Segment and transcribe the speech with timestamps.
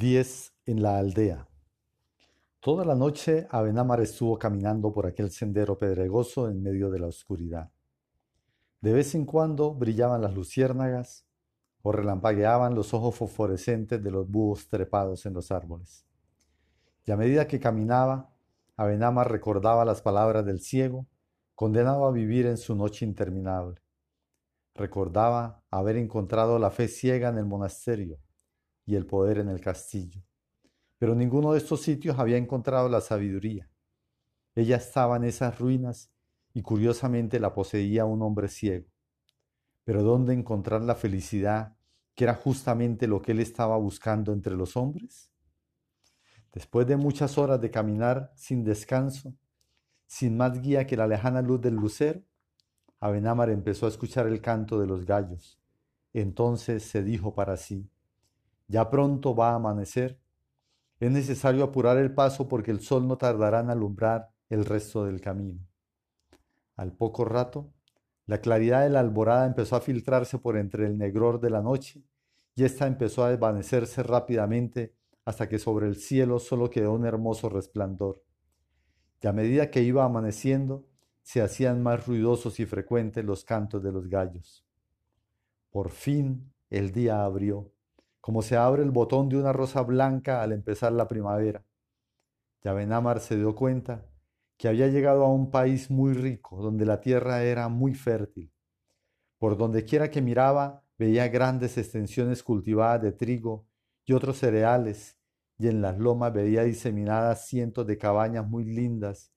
[0.00, 1.46] 10 en la aldea.
[2.58, 7.70] Toda la noche Abenamar estuvo caminando por aquel sendero pedregoso en medio de la oscuridad.
[8.80, 11.26] De vez en cuando brillaban las luciérnagas
[11.82, 16.06] o relampagueaban los ojos fosforescentes de los búhos trepados en los árboles.
[17.06, 18.34] Y a medida que caminaba,
[18.76, 21.06] Abenamar recordaba las palabras del ciego,
[21.60, 23.82] condenado a vivir en su noche interminable.
[24.74, 28.18] Recordaba haber encontrado la fe ciega en el monasterio
[28.86, 30.22] y el poder en el castillo.
[30.96, 33.68] Pero ninguno de estos sitios había encontrado la sabiduría.
[34.54, 36.10] Ella estaba en esas ruinas
[36.54, 38.88] y curiosamente la poseía un hombre ciego.
[39.84, 41.76] Pero ¿dónde encontrar la felicidad
[42.14, 45.30] que era justamente lo que él estaba buscando entre los hombres?
[46.54, 49.34] Después de muchas horas de caminar sin descanso,
[50.10, 52.20] sin más guía que la lejana luz del lucero,
[52.98, 55.60] Abenamar empezó a escuchar el canto de los gallos.
[56.12, 57.88] Entonces se dijo para sí,
[58.66, 60.18] ya pronto va a amanecer.
[60.98, 65.20] Es necesario apurar el paso porque el sol no tardará en alumbrar el resto del
[65.20, 65.60] camino.
[66.74, 67.72] Al poco rato,
[68.26, 72.02] la claridad de la alborada empezó a filtrarse por entre el negror de la noche
[72.56, 74.92] y ésta empezó a desvanecerse rápidamente
[75.24, 78.24] hasta que sobre el cielo solo quedó un hermoso resplandor.
[79.22, 80.86] Y a medida que iba amaneciendo,
[81.22, 84.64] se hacían más ruidosos y frecuentes los cantos de los gallos.
[85.70, 87.70] Por fin el día abrió,
[88.20, 91.64] como se abre el botón de una rosa blanca al empezar la primavera.
[92.62, 94.06] Yabenamar se dio cuenta
[94.56, 98.52] que había llegado a un país muy rico, donde la tierra era muy fértil.
[99.38, 103.66] Por donde quiera que miraba, veía grandes extensiones cultivadas de trigo
[104.04, 105.16] y otros cereales,
[105.60, 109.30] y en las lomas veía diseminadas cientos de cabañas muy lindas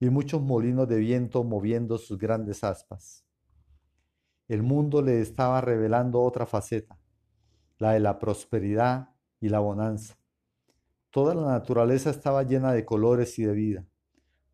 [0.00, 3.24] y muchos molinos de viento moviendo sus grandes aspas.
[4.48, 6.98] El mundo le estaba revelando otra faceta,
[7.78, 10.18] la de la prosperidad y la bonanza.
[11.10, 13.86] Toda la naturaleza estaba llena de colores y de vida.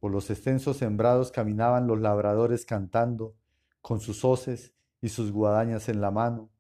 [0.01, 3.35] Por los extensos sembrados caminaban los labradores cantando,
[3.81, 6.51] con sus hoces y sus guadañas en la mano,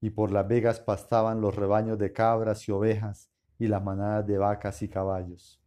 [0.00, 3.31] y por las vegas pastaban los rebaños de cabras y ovejas
[3.62, 5.62] y las manadas de vacas y caballos.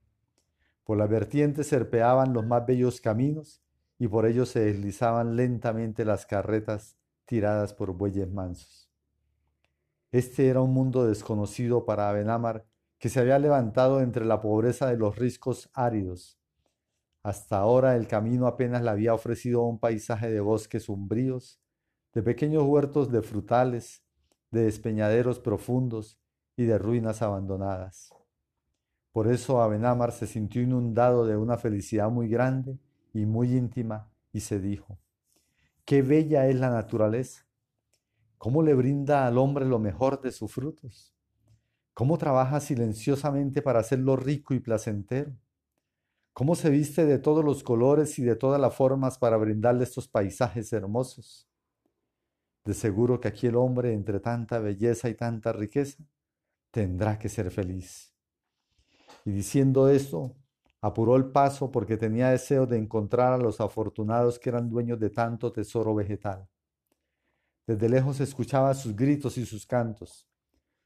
[0.83, 3.63] Por las vertientes serpeaban los más bellos caminos,
[3.97, 8.91] y por ellos se deslizaban lentamente las carretas tiradas por bueyes mansos.
[10.11, 12.65] Este era un mundo desconocido para Abenamar,
[12.99, 16.37] que se había levantado entre la pobreza de los riscos áridos,
[17.23, 21.61] hasta ahora el camino apenas le había ofrecido un paisaje de bosques umbríos,
[22.13, 24.03] de pequeños huertos de frutales,
[24.51, 26.19] de despeñaderos profundos
[26.55, 28.13] y de ruinas abandonadas.
[29.11, 32.77] Por eso Abenamar se sintió inundado de una felicidad muy grande
[33.13, 34.97] y muy íntima y se dijo,
[35.85, 37.45] qué bella es la naturaleza,
[38.37, 41.13] cómo le brinda al hombre lo mejor de sus frutos,
[41.93, 45.31] cómo trabaja silenciosamente para hacerlo rico y placentero
[46.35, 50.09] cómo se viste de todos los colores y de todas las formas para brindarle estos
[50.09, 51.47] paisajes hermosos.
[52.65, 56.03] De seguro que aquí el hombre, entre tanta belleza y tanta riqueza,
[56.75, 58.13] tendrá que ser feliz.
[59.23, 60.35] Y diciendo esto,
[60.81, 65.09] apuró el paso porque tenía deseo de encontrar a los afortunados que eran dueños de
[65.09, 66.49] tanto tesoro vegetal.
[67.65, 70.27] Desde lejos escuchaba sus gritos y sus cantos.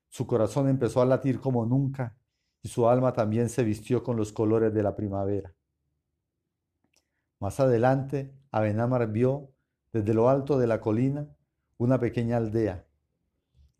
[0.09, 2.15] Su corazón empezó a latir como nunca
[2.61, 5.55] y su alma también se vistió con los colores de la primavera.
[7.39, 9.55] Más adelante, Abenamar vio
[9.91, 11.35] desde lo alto de la colina
[11.79, 12.85] una pequeña aldea.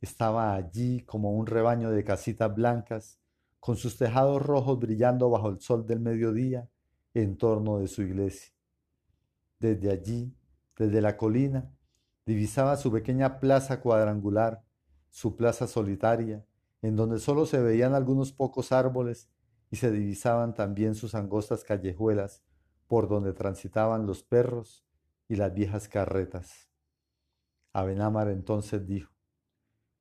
[0.02, 3.20] Estaba allí como un rebaño de casitas blancas,
[3.60, 6.70] con sus tejados rojos brillando bajo el sol del mediodía
[7.14, 8.54] en torno de su iglesia.
[9.60, 10.34] Desde allí,
[10.78, 11.70] desde la colina,
[12.26, 14.64] divisaba su pequeña plaza cuadrangular,
[15.10, 16.46] su plaza solitaria,
[16.82, 19.30] en donde solo se veían algunos pocos árboles
[19.70, 22.44] y se divisaban también sus angostas callejuelas
[22.88, 24.86] por donde transitaban los perros
[25.28, 26.70] y las viejas carretas.
[27.74, 29.12] Abenamar entonces dijo,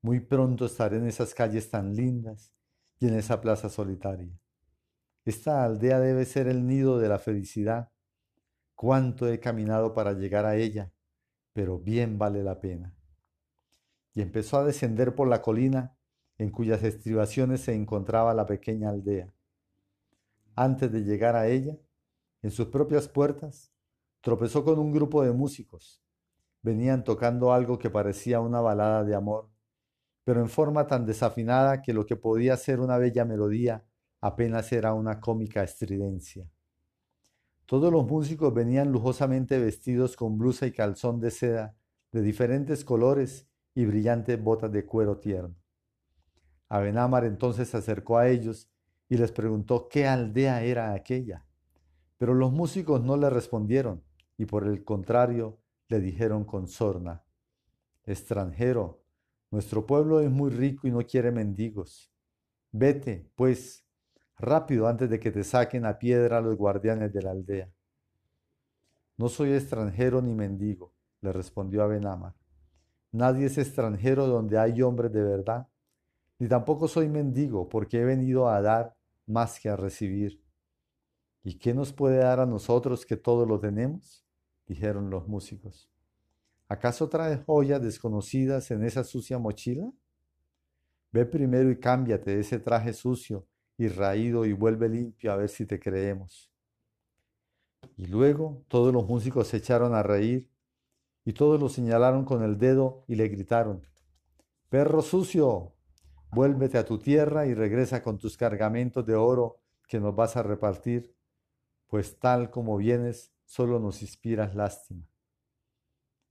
[0.03, 2.53] muy pronto estaré en esas calles tan lindas
[3.01, 4.39] y en esa plaza solitaria.
[5.25, 7.91] Esta aldea debe ser el nido de la felicidad.
[8.75, 10.93] Cuánto he caminado para llegar a ella,
[11.53, 12.95] pero bien vale la pena.
[14.15, 15.97] Y empezó a descender por la colina
[16.39, 19.35] en cuyas estribaciones se encontraba la pequeña aldea.
[20.55, 21.77] Antes de llegar a ella,
[22.43, 23.73] en sus propias puertas,
[24.21, 26.01] tropezó con un grupo de músicos.
[26.63, 29.51] Venían tocando algo que parecía una balada de amor,
[30.29, 33.87] pero en forma tan desafinada que lo que podía ser una bella melodía
[34.21, 36.47] apenas era una cómica estridencia.
[37.65, 41.75] Todos los músicos venían lujosamente vestidos con blusa y calzón de seda
[42.13, 45.57] de diferentes colores y brillantes botas de cuero tierno.
[46.69, 48.69] Abenámar entonces se acercó a ellos
[49.09, 51.47] y les preguntó qué aldea era aquella.
[52.19, 54.05] Pero los músicos no le respondieron
[54.37, 55.59] y por el contrario
[55.89, 57.25] le dijeron con sorna,
[58.05, 59.08] extranjero,
[59.51, 62.13] nuestro pueblo es muy rico y no quiere mendigos.
[62.71, 63.85] Vete, pues,
[64.37, 67.71] rápido antes de que te saquen a piedra los guardianes de la aldea.
[69.17, 72.35] No soy extranjero ni mendigo, le respondió Abenamar.
[73.11, 75.67] Nadie es extranjero donde hay hombres de verdad,
[76.39, 78.95] ni tampoco soy mendigo, porque he venido a dar
[79.27, 80.41] más que a recibir.
[81.43, 84.25] ¿Y qué nos puede dar a nosotros que todo lo tenemos?
[84.67, 85.91] dijeron los músicos.
[86.69, 89.91] ¿Acaso traes joyas desconocidas en esa sucia mochila?
[91.13, 93.47] Ve primero y cámbiate ese traje sucio
[93.79, 96.53] y raído y vuelve limpio a ver si te creemos.
[97.97, 100.51] Y luego todos los músicos se echaron a reír
[101.25, 103.83] y todos lo señalaron con el dedo y le gritaron,
[104.69, 105.73] Perro sucio,
[106.31, 110.43] vuélvete a tu tierra y regresa con tus cargamentos de oro que nos vas a
[110.43, 111.15] repartir,
[111.87, 115.07] pues tal como vienes, solo nos inspiras lástima.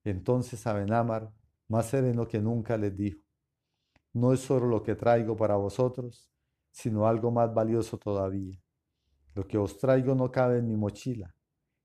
[0.10, 1.34] Entonces Abenamar,
[1.68, 3.20] más sereno que nunca, les dijo,
[4.14, 6.32] no es solo lo que traigo para vosotros,
[6.72, 8.58] sino algo más valioso todavía.
[9.36, 11.36] Lo que os traigo no cabe en mi mochila,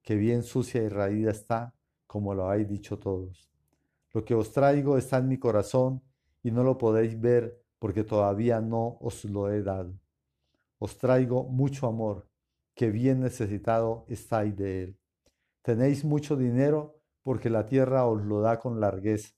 [0.02, 1.74] que bien sucia y raída está,
[2.06, 3.50] como lo habéis dicho todos.
[4.12, 6.00] Lo que os traigo está en mi corazón
[6.44, 9.98] y no lo podéis ver porque todavía no os lo he dado.
[10.78, 12.28] Os traigo mucho amor,
[12.76, 14.98] que bien necesitado estáis de él.
[15.62, 19.34] Tenéis mucho dinero porque la tierra os lo da con largueza,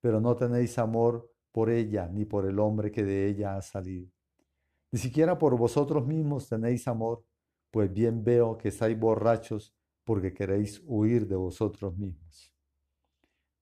[0.00, 4.08] pero no tenéis amor por ella ni por el hombre que de ella ha salido.
[4.92, 7.24] Ni siquiera por vosotros mismos tenéis amor,
[7.70, 9.74] pues bien veo que estáis borrachos
[10.04, 12.52] porque queréis huir de vosotros mismos.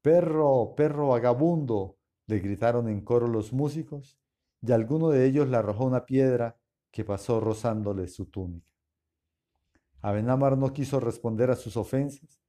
[0.02, 1.96] Perro, perro vagabundo,
[2.26, 4.18] le gritaron en coro los músicos,
[4.60, 6.58] y alguno de ellos le arrojó una piedra
[6.90, 8.70] que pasó rozándole su túnica.
[10.02, 12.43] Abenamar no quiso responder a sus ofensas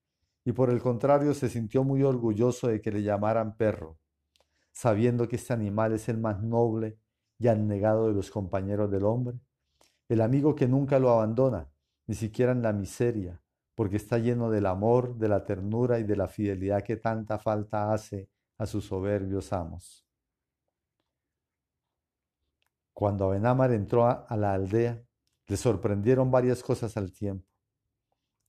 [0.45, 3.97] y por el contrario se sintió muy orgulloso de que le llamaran perro,
[4.71, 6.99] sabiendo que este animal es el más noble
[7.39, 9.39] y negado de los compañeros del hombre,
[10.07, 11.67] el amigo que nunca lo abandona,
[12.05, 13.41] ni siquiera en la miseria,
[13.73, 17.91] porque está lleno del amor, de la ternura y de la fidelidad que tanta falta
[17.91, 20.05] hace a sus soberbios amos.
[22.93, 25.03] Cuando Abenamar entró a la aldea,
[25.47, 27.54] le sorprendieron varias cosas al tiempo.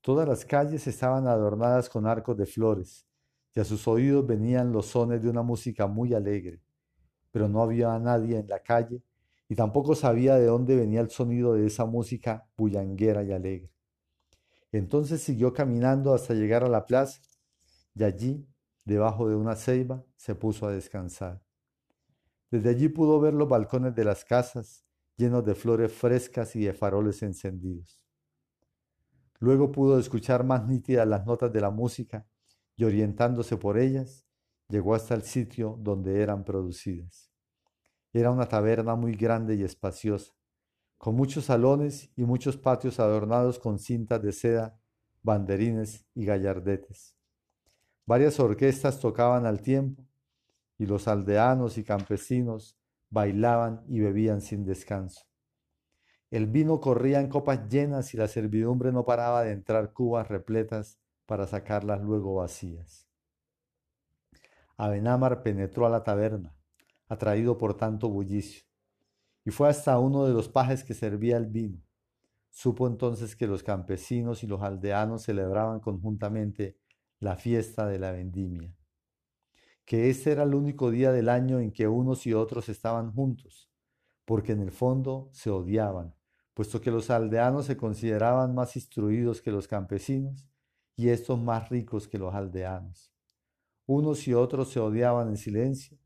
[0.01, 3.05] Todas las calles estaban adornadas con arcos de flores,
[3.53, 6.61] y a sus oídos venían los sones de una música muy alegre,
[7.31, 9.01] pero no había nadie en la calle,
[9.49, 13.71] y tampoco sabía de dónde venía el sonido de esa música bullanguera y alegre.
[14.71, 17.21] Entonces siguió caminando hasta llegar a la plaza,
[17.95, 18.47] y allí,
[18.85, 21.41] debajo de una ceiba, se puso a descansar.
[22.51, 24.85] Desde allí pudo ver los balcones de las casas,
[25.17, 28.01] llenos de flores frescas y de faroles encendidos.
[29.39, 32.25] Luego pudo escuchar más nítidas las notas de la música
[32.75, 34.25] y orientándose por ellas,
[34.67, 37.31] llegó hasta el sitio donde eran producidas.
[38.13, 40.33] Era una taberna muy grande y espaciosa,
[40.97, 44.79] con muchos salones y muchos patios adornados con cintas de seda,
[45.21, 47.15] banderines y gallardetes.
[48.05, 50.03] Varias orquestas tocaban al tiempo
[50.77, 52.77] y los aldeanos y campesinos
[53.09, 55.26] bailaban y bebían sin descanso.
[56.29, 60.99] El vino corría en copas llenas y la servidumbre no paraba de entrar cubas repletas
[61.25, 63.07] para sacarlas luego vacías.
[64.75, 66.55] Abenamar penetró a la taberna,
[67.07, 68.63] atraído por tanto bullicio,
[69.45, 71.81] y fue hasta uno de los pajes que servía el vino.
[72.49, 76.77] Supo entonces que los campesinos y los aldeanos celebraban conjuntamente
[77.19, 78.77] la fiesta de la vendimia
[79.87, 83.71] que ese era el único día del año en que unos y otros estaban juntos,
[84.25, 86.13] porque en el fondo se odiaban,
[86.57, 90.43] puesto que los aldeanos se consideraban más instruidos que los campesinos
[90.95, 93.13] y estos más ricos que los aldeanos.
[93.85, 95.99] Unos y otros se odiaban en silencio,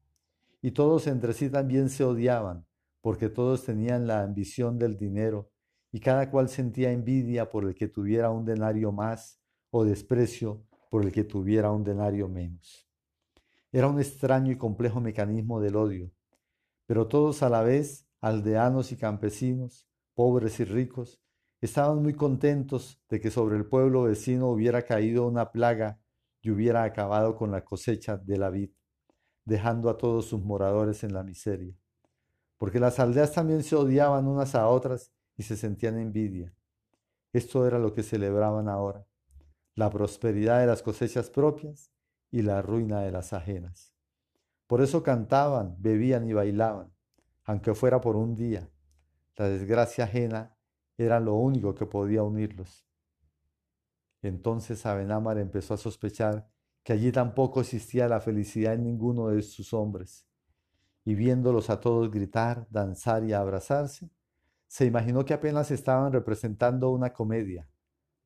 [0.62, 2.66] y todos entre sí también se odiaban,
[3.00, 5.50] porque todos tenían la ambición del dinero,
[5.90, 9.40] y cada cual sentía envidia por el que tuviera un denario más
[9.70, 12.90] o desprecio por el que tuviera un denario menos.
[13.72, 16.12] Era un extraño y complejo mecanismo del odio,
[16.88, 21.22] pero todos a la vez, aldeanos y campesinos, pobres y ricos,
[21.62, 26.00] estaban muy contentos de que sobre el pueblo vecino hubiera caído una plaga
[26.42, 28.72] y hubiera acabado con la cosecha de la vid,
[29.46, 31.76] dejando a todos sus moradores en la miseria.
[32.58, 36.54] Porque las aldeas también se odiaban unas a otras y se sentían envidia.
[37.34, 39.06] Esto era lo que celebraban ahora,
[39.76, 41.92] la prosperidad de las cosechas propias
[42.30, 43.94] y la ruina de las ajenas.
[44.68, 46.94] Por eso cantaban, bebían y bailaban,
[47.44, 48.70] aunque fuera por un día.
[49.42, 50.56] La desgracia ajena
[51.00, 52.86] era lo único que podía unirlos.
[54.22, 56.48] Entonces Abenámar empezó a sospechar
[56.84, 60.28] que allí tampoco existía la felicidad en ninguno de sus hombres,
[61.06, 64.12] y viéndolos a todos gritar, danzar y abrazarse,
[64.68, 67.68] se imaginó que apenas estaban representando una comedia,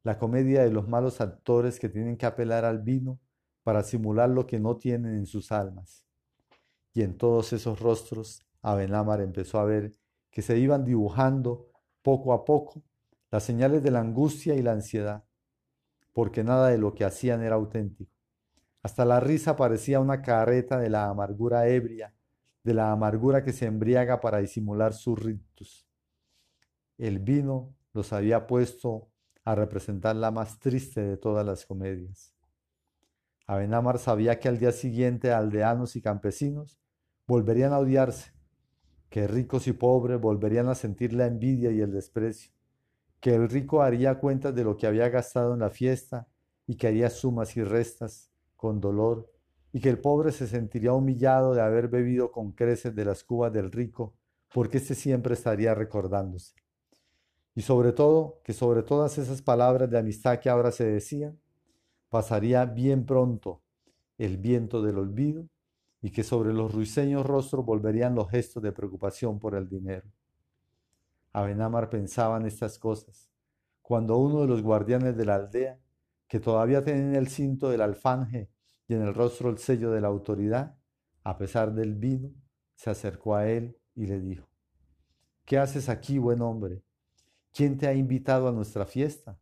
[0.04, 3.22] la comedia de los malos actores que tienen que apelar al vino
[3.64, 6.04] para simular lo que no tienen en sus almas.
[6.94, 9.94] Y en todos esos rostros, Abenámar empezó a ver
[10.36, 12.84] que se iban dibujando poco a poco
[13.32, 15.24] las señales de la angustia y la ansiedad,
[16.12, 18.12] porque nada de lo que hacían era auténtico.
[18.84, 22.14] Hasta la risa parecía una careta de la amargura ebria,
[22.66, 25.88] de la amargura que se embriaga para disimular sus ritos.
[26.98, 29.08] El vino los había puesto
[29.46, 32.36] a representar la más triste de todas las comedias.
[33.48, 36.78] Abenamar sabía que al día siguiente aldeanos y campesinos
[37.26, 38.35] volverían a odiarse,
[39.16, 42.52] que ricos y pobres volverían a sentir la envidia y el desprecio,
[43.22, 46.28] que el rico haría cuentas de lo que había gastado en la fiesta
[46.68, 49.32] y que haría sumas y restas con dolor,
[49.72, 53.54] y que el pobre se sentiría humillado de haber bebido con creces de las cubas
[53.54, 54.14] del rico,
[54.54, 56.54] porque éste siempre estaría recordándose.
[57.56, 61.40] Y sobre todo, que sobre todas esas palabras de amistad que ahora se decían,
[62.10, 63.62] pasaría bien pronto
[64.18, 65.48] el viento del olvido
[66.02, 70.08] y que sobre los ruiseños rostros volverían los gestos de preocupación por el dinero.
[71.34, 73.30] Abenamar pensaba en estas cosas,
[73.82, 75.80] cuando uno de los guardianes de la aldea,
[76.28, 78.50] que todavía tenía el cinto del alfanje
[78.88, 80.78] y en el rostro el sello de la autoridad,
[81.24, 82.32] a pesar del vino,
[82.76, 84.48] se acercó a él y le dijo,
[85.46, 86.84] ¿qué haces aquí, buen hombre?
[87.54, 89.40] ¿Quién te ha invitado a nuestra fiesta?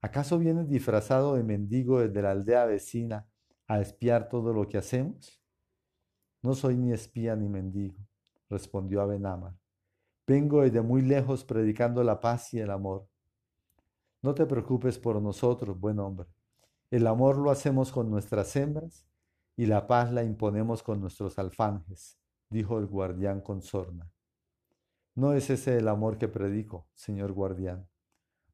[0.00, 3.26] ¿Acaso vienes disfrazado de mendigo desde la aldea vecina
[3.66, 5.37] a espiar todo lo que hacemos?
[6.42, 7.98] No soy ni espía ni mendigo,
[8.48, 9.54] respondió Abenamar.
[10.26, 13.08] Vengo desde muy lejos predicando la paz y el amor.
[14.22, 16.28] No te preocupes por nosotros, buen hombre.
[16.90, 19.06] El amor lo hacemos con nuestras hembras
[19.56, 22.18] y la paz la imponemos con nuestros alfanjes,
[22.48, 24.10] dijo el guardián con sorna.
[25.14, 27.88] No es ese el amor que predico, señor guardián,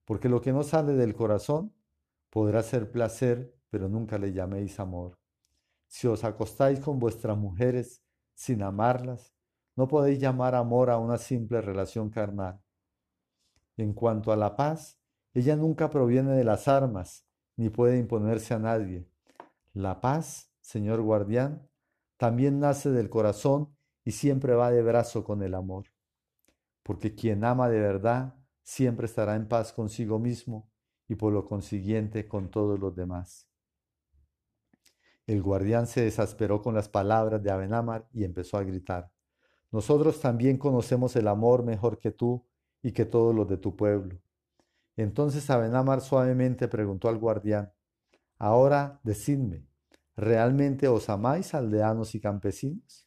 [0.04, 1.74] porque lo que no sale del corazón
[2.30, 5.18] podrá ser placer, pero nunca le llaméis amor.
[5.86, 8.02] Si os acostáis con vuestras mujeres
[8.34, 9.34] sin amarlas,
[9.76, 12.60] no podéis llamar amor a una simple relación carnal.
[13.76, 15.00] En cuanto a la paz,
[15.32, 17.26] ella nunca proviene de las armas,
[17.56, 19.08] ni puede imponerse a nadie.
[19.72, 21.68] La paz, señor guardián,
[22.16, 25.86] también nace del corazón y siempre va de brazo con el amor.
[26.84, 30.70] Porque quien ama de verdad siempre estará en paz consigo mismo
[31.08, 33.48] y por lo consiguiente con todos los demás.
[35.26, 39.10] El guardián se desesperó con las palabras de Abenamar y empezó a gritar,
[39.70, 42.44] Nosotros también conocemos el amor mejor que tú
[42.82, 44.20] y que todos los de tu pueblo.
[44.96, 47.72] Entonces Abenamar suavemente preguntó al guardián,
[48.38, 49.66] Ahora decidme,
[50.16, 53.06] ¿realmente os amáis aldeanos y campesinos?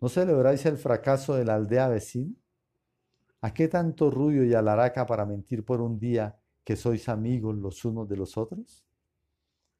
[0.00, 2.34] ¿No celebráis el fracaso de la aldea vecina?
[3.40, 7.84] ¿A qué tanto ruido y alaraca para mentir por un día que sois amigos los
[7.84, 8.85] unos de los otros?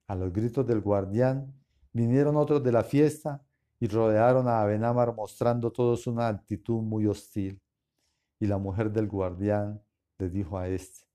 [0.06, 1.52] A los gritos del guardián
[1.92, 3.42] vinieron otros de la fiesta
[3.80, 7.60] y rodearon a Abenamar mostrando todos una actitud muy hostil.
[8.38, 9.82] Y la mujer del guardián
[10.18, 11.06] le dijo a éste,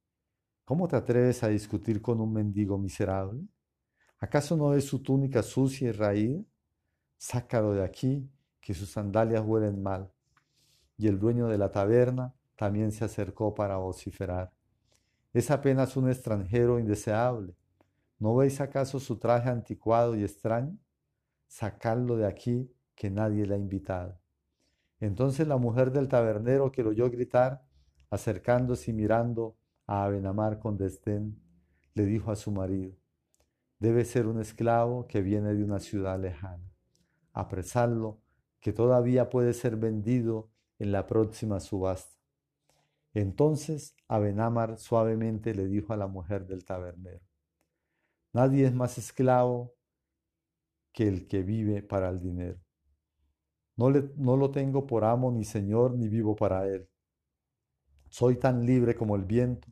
[0.66, 3.42] ¿Cómo te atreves a discutir con un mendigo miserable?
[4.20, 6.42] ¿Acaso no es su túnica sucia y raída?
[7.18, 8.30] Sácalo de aquí,
[8.62, 10.12] que sus sandalias huelen mal.
[10.98, 14.54] Y el dueño de la taberna también se acercó para vociferar.
[15.34, 17.56] Es apenas un extranjero indeseable.
[18.22, 20.78] ¿No veis acaso su traje anticuado y extraño?
[21.48, 24.22] Sacadlo de aquí, que nadie le ha invitado.
[25.00, 27.66] Entonces la mujer del tabernero que lo oyó gritar,
[28.12, 31.42] acercándose y mirando a Abenamar con desdén,
[31.96, 32.96] le dijo a su marido,
[33.80, 36.72] debe ser un esclavo que viene de una ciudad lejana.
[37.34, 38.22] Apresadlo,
[38.60, 42.20] que todavía puede ser vendido en la próxima subasta.
[43.16, 47.31] Entonces Abenamar suavemente le dijo a la mujer del tabernero,
[48.34, 49.74] Nadie es más esclavo
[50.94, 52.60] que el que vive para el dinero.
[53.76, 53.90] No,
[54.38, 56.88] lo tengo por amo ni señor ni vivo para él.
[58.10, 59.70] Soy tan libre como el viento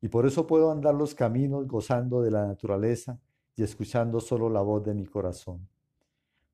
[0.00, 3.18] y por eso puedo andar los caminos gozando de la naturaleza
[3.56, 5.68] y escuchando solo la voz de mi corazón.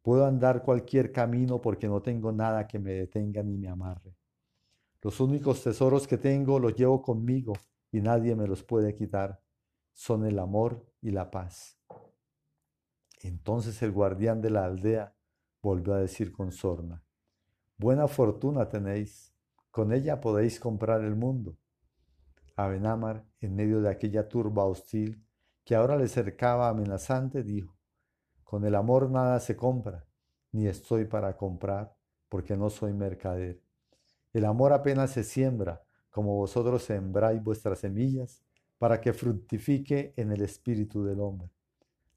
[0.03, 4.17] Puedo andar cualquier camino porque no tengo nada que me detenga ni me amarre.
[5.03, 7.53] Los únicos tesoros que tengo los llevo conmigo
[7.93, 9.41] y nadie me los puede quitar.
[9.93, 11.79] Son el amor y la paz.
[13.23, 15.15] Entonces el guardián de la aldea
[15.63, 17.01] volvió a decir con sorna,
[17.79, 19.33] Buena fortuna tenéis,
[19.71, 21.57] con ella podéis comprar el mundo.
[22.57, 25.25] Abenamar, en medio de aquella turba hostil
[25.65, 27.77] que ahora le cercaba amenazante, dijo,
[28.43, 30.07] Con el amor nada se compra,
[30.51, 31.95] ni estoy para comprar,
[32.29, 33.63] porque no soy mercader.
[34.33, 38.46] El amor apenas se siembra, como vosotros sembráis vuestras semillas,
[38.78, 41.50] para que fructifique en el espíritu del hombre.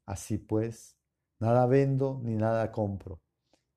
[0.06, 0.96] Así pues,
[1.38, 3.20] nada vendo ni nada compro.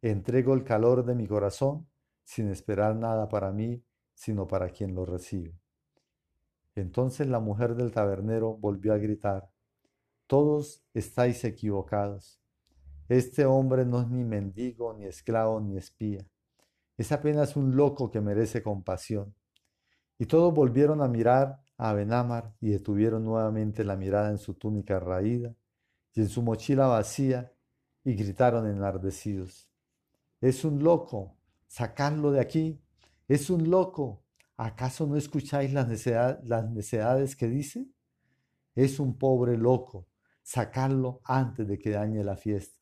[0.01, 1.87] Entrego el calor de mi corazón
[2.23, 5.57] sin esperar nada para mí, sino para quien lo recibe.
[6.75, 9.49] Entonces la mujer del tabernero volvió a gritar,
[10.27, 12.41] Todos estáis equivocados.
[13.07, 16.25] Este hombre no es ni mendigo, ni esclavo, ni espía.
[16.97, 19.35] Es apenas un loco que merece compasión.
[20.17, 25.53] Y todos volvieron a mirar a y detuvieron nuevamente la mirada en su túnica raída
[26.13, 27.51] y en su mochila vacía
[28.03, 29.69] y gritaron enardecidos.
[30.41, 31.37] Es un loco,
[31.67, 32.81] sacadlo de aquí,
[33.27, 34.23] es un loco.
[34.57, 35.87] ¿Acaso no escucháis las,
[36.43, 37.87] las necedades que dice?
[38.75, 40.07] Es un pobre loco,
[40.41, 42.79] sacadlo antes de que dañe la fiesta.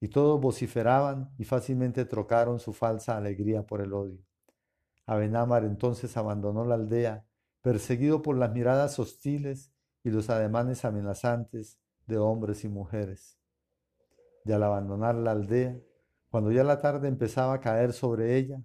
[0.00, 4.18] Y todos vociferaban y fácilmente trocaron su falsa alegría por el odio.
[5.06, 7.26] Abenamar entonces abandonó la aldea,
[7.62, 9.72] perseguido por las miradas hostiles
[10.04, 13.38] y los ademanes amenazantes de hombres y mujeres.
[14.44, 15.78] Y al abandonar la aldea,
[16.28, 18.62] cuando ya la tarde empezaba a caer sobre ella,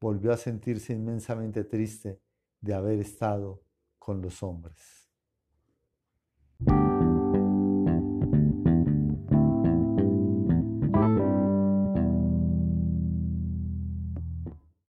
[0.00, 2.20] volvió a sentirse inmensamente triste
[2.60, 3.62] de haber estado
[3.98, 5.05] con los hombres.